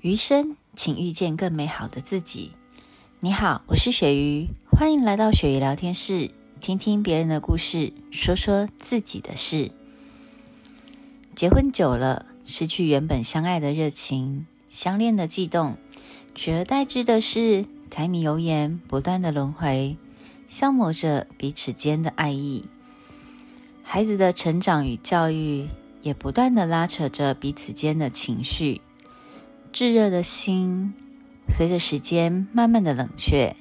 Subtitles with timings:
[0.00, 2.52] 余生，请遇见更美好的自己。
[3.20, 9.70] 你好，我是雪鱼，欢迎来到雪鱼聊天室，听听别人的故事，说说自己的事。
[11.36, 15.76] 结婚久了，失去原本相爱的热情，相恋的悸动，
[16.34, 19.96] 取而代之的是柴米油盐不断的轮回，
[20.48, 22.64] 消磨着彼此间的爱意。
[23.84, 25.68] 孩子的成长与教育，
[26.02, 28.80] 也不断的拉扯着彼此间的情绪。
[29.72, 30.92] 炙热的心，
[31.48, 33.56] 随着时间慢慢的冷却，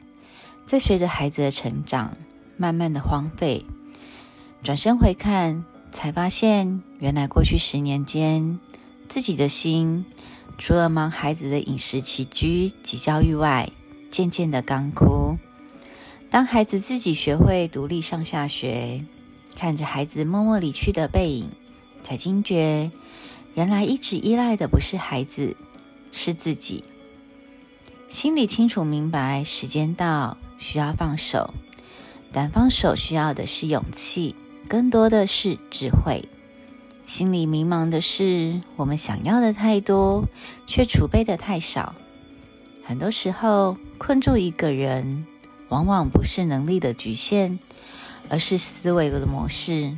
[0.66, 2.18] 再随着孩子的成长，
[2.58, 3.66] 慢慢的荒废。
[4.64, 8.60] 转身回看，才发现，原来过去十年间，
[9.08, 10.06] 自己的心
[10.58, 13.72] 除了忙孩子的饮食起居及教育外，
[14.10, 15.38] 渐渐的干枯。
[16.30, 19.04] 当孩子自己学会独立上下学，
[19.56, 21.50] 看着孩子默默离去的背影，
[22.02, 22.92] 才惊觉，
[23.54, 25.56] 原来一直依赖的不是孩子。
[26.14, 26.84] 是自己
[28.10, 31.54] 心里清楚明白，时间到需要放手，
[32.34, 34.36] 但放手需要的是勇气，
[34.68, 36.28] 更多的是智慧。
[37.06, 40.26] 心里迷茫的是，我们想要的太多，
[40.68, 41.96] 却储备的太少。
[42.84, 45.26] 很多时候，困住一个人，
[45.70, 47.58] 往往不是能力的局限，
[48.28, 49.98] 而是思维的模式。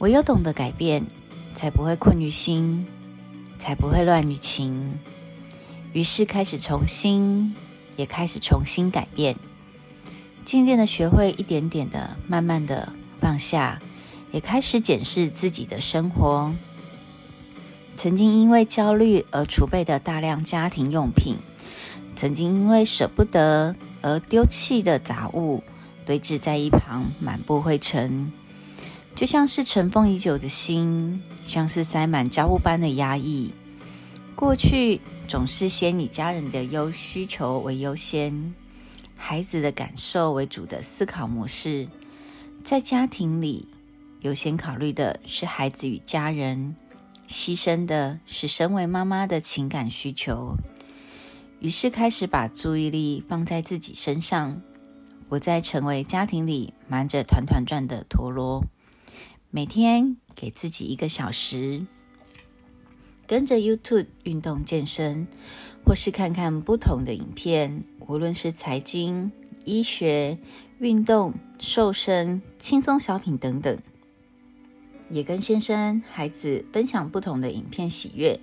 [0.00, 1.06] 唯有懂得改变，
[1.54, 2.86] 才不会困于心。
[3.58, 4.98] 才不会乱于情，
[5.92, 7.54] 于是开始重新，
[7.94, 9.36] 也开始重新改变，
[10.46, 13.78] 渐渐的学会一点点的、慢慢的放下，
[14.32, 16.54] 也开始检视自己的生活。
[17.96, 21.36] 曾经因为焦虑而储备的大量家庭用品，
[22.16, 25.62] 曾经因为舍不得而丢弃的杂物，
[26.06, 28.32] 堆置在一旁，满布灰尘。
[29.14, 33.52] 就像是尘封已久的心，像是塞满家务般的压抑。
[34.34, 38.54] 过去总是先以家人的优需求为优先，
[39.14, 41.86] 孩子的感受为主的思考模式，
[42.64, 43.68] 在家庭里
[44.20, 46.74] 优先考虑的是孩子与家人，
[47.28, 50.56] 牺牲的是身为妈妈的情感需求。
[51.58, 54.62] 于是开始把注意力放在自己身上，
[55.28, 58.64] 不再成为家庭里忙着团团转的陀螺。
[59.52, 61.84] 每天给自己一个小时，
[63.26, 65.26] 跟着 YouTube 运动健身，
[65.84, 69.32] 或是看看不同的影片，无论是财经、
[69.64, 70.38] 医学、
[70.78, 73.76] 运动、瘦身、轻松小品等等，
[75.08, 78.38] 也跟先生、孩子分享不同的影片喜悦。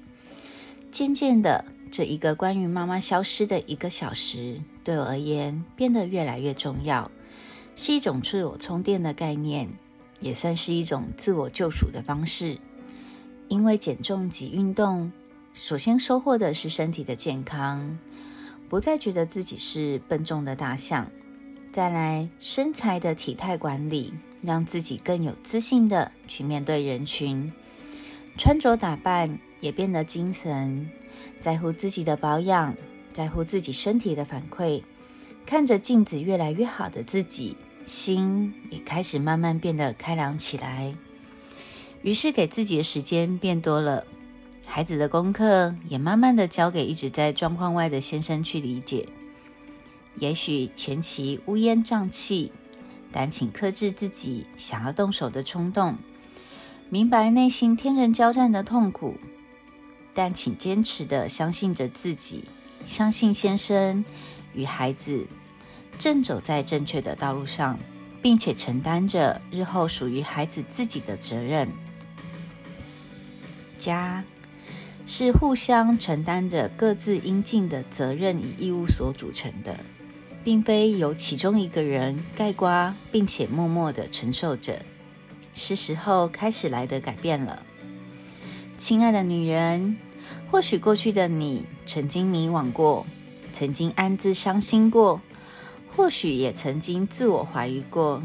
[0.91, 7.09] 渐渐的，这一个关于妈妈消失的一个小时，对我而言变得越来越重要，
[7.77, 9.69] 是一种自我充电的概念。
[10.19, 12.57] 也算是一种自我救赎的方式，
[13.47, 15.11] 因为减重及运动，
[15.53, 17.97] 首先收获的是身体的健康，
[18.67, 21.05] 不再觉得自己是笨重的大象；
[21.71, 27.51] 再来身材的体态管理，让自己更有自信的去面对人群，
[28.37, 30.89] 穿着打扮也变得精神，
[31.39, 32.75] 在乎自己的保养，
[33.13, 34.81] 在乎自己身体的反馈，
[35.45, 37.55] 看着镜子越来越好的自己。
[37.87, 40.93] 心也开始慢慢变得开朗起来，
[42.01, 44.05] 于是给自己的时间变多了，
[44.65, 49.07] 孩子的功课也慢慢的交给一直在状况外的先生去理解。
[50.15, 52.51] 也许前期乌烟瘴气，
[53.09, 55.95] 但请克制自己想要动手的冲动，
[56.89, 59.15] 明白内心天人交战的痛苦，
[60.13, 62.43] 但请坚持的相信着自己，
[62.85, 64.03] 相信先生
[64.53, 65.25] 与孩子。
[65.99, 67.77] 正走在正确的道路上，
[68.21, 71.69] 并且承担着日后属于孩子自己的责任。
[73.77, 74.23] 家
[75.05, 79.79] 是互相承担着各自应尽的责任与义务所组成的，
[80.43, 84.81] 并非由其中一个人盖瓜，并且默默的承受着。
[85.53, 87.63] 是时候开始来的改变了，
[88.77, 89.97] 亲爱的女人。
[90.51, 93.05] 或许过去的你曾经迷惘过，
[93.53, 95.21] 曾经暗自伤心过。
[95.97, 98.21] 或许也曾经自我怀疑过，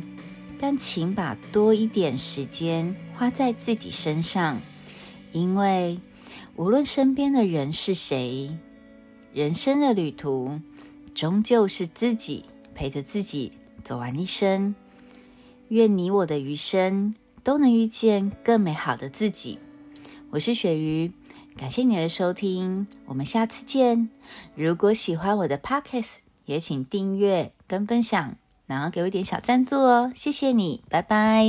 [0.59, 4.61] 但请把多一点时间花在自己身上，
[5.33, 5.99] 因为
[6.55, 8.55] 无论身边的人是谁，
[9.33, 10.61] 人生的旅途
[11.15, 13.53] 终究是自己陪着自己
[13.83, 14.75] 走完一生。
[15.69, 19.59] 愿你我的余生都能遇见更美好的自己。
[20.29, 21.11] 我是雪鱼，
[21.57, 24.11] 感谢你的收听，我们下次见。
[24.55, 28.37] 如果喜欢我的 Podcast，也请订阅跟分享，
[28.67, 31.43] 然后给我一点小赞助哦，谢谢你，拜拜。